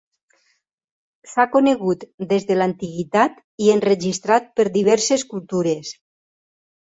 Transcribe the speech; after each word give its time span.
S'ha 1.33 1.43
conegut 1.55 2.05
des 2.31 2.47
de 2.51 2.57
l'antiguitat 2.57 3.37
i 3.67 3.69
enregistrat 3.75 4.49
per 4.61 4.67
diverses 4.79 5.27
cultures. 5.35 5.93